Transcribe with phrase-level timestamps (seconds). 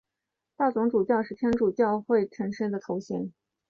[0.57, 3.31] 大总主教是天主教会圣统制的一种头衔。